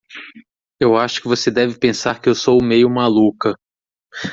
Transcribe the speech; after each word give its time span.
Eu 0.79 0.97
acho 0.97 1.21
que 1.21 1.27
você 1.27 1.51
deve 1.51 1.77
pensar 1.77 2.19
que 2.19 2.27
eu 2.27 2.33
sou 2.33 2.57
meio 2.59 2.89
maluca. 2.89 3.53